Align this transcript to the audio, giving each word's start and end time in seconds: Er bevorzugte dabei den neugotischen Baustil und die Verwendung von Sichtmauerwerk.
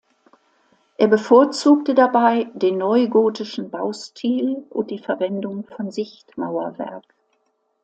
Er 0.97 1.07
bevorzugte 1.09 1.93
dabei 1.93 2.45
den 2.55 2.79
neugotischen 2.79 3.69
Baustil 3.69 4.65
und 4.71 4.89
die 4.89 4.97
Verwendung 4.97 5.63
von 5.63 5.91
Sichtmauerwerk. 5.91 7.05